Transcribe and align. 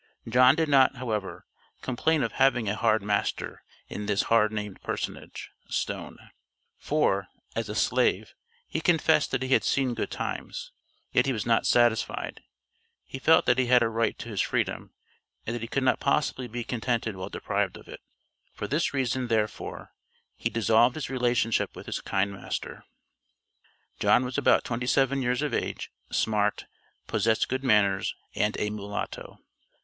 John 0.27 0.55
did 0.55 0.67
not, 0.67 0.95
however, 0.95 1.45
complain 1.83 2.23
of 2.23 2.31
having 2.31 2.67
a 2.67 2.75
hard 2.75 3.03
master 3.03 3.61
in 3.87 4.07
this 4.07 4.23
hard 4.23 4.51
named 4.51 4.81
personage, 4.81 5.51
(Stone); 5.69 6.17
for, 6.79 7.27
as 7.55 7.69
a 7.69 7.75
slave, 7.75 8.33
he 8.67 8.81
confessed 8.81 9.29
that 9.29 9.43
he 9.43 9.49
had 9.49 9.63
seen 9.63 9.93
good 9.93 10.09
times. 10.09 10.71
Yet 11.11 11.27
he 11.27 11.31
was 11.33 11.45
not 11.45 11.67
satisfied; 11.67 12.41
he 13.05 13.19
felt 13.19 13.45
that 13.45 13.59
he 13.59 13.67
had 13.67 13.83
a 13.83 13.89
right 13.89 14.17
to 14.17 14.29
his 14.29 14.41
freedom, 14.41 14.91
and 15.45 15.53
that 15.55 15.61
he 15.61 15.67
could 15.67 15.83
not 15.83 15.99
possibly 15.99 16.47
be 16.47 16.63
contented 16.63 17.15
while 17.15 17.29
deprived 17.29 17.77
of 17.77 17.87
it, 17.87 18.01
for 18.55 18.67
this 18.67 18.95
reason, 18.95 19.27
therefore, 19.27 19.93
he 20.35 20.49
dissolved 20.49 20.95
his 20.95 21.11
relationship 21.11 21.75
with 21.75 21.85
his 21.85 22.01
kind 22.01 22.31
master. 22.31 22.85
John 23.99 24.25
was 24.25 24.35
about 24.39 24.63
twenty 24.63 24.87
seven 24.87 25.21
years 25.21 25.43
of 25.43 25.53
age, 25.53 25.91
smart, 26.11 26.65
possessed 27.05 27.47
good 27.47 27.63
manners, 27.63 28.15
and 28.33 28.57
a 28.59 28.71
mulatto. 28.71 29.37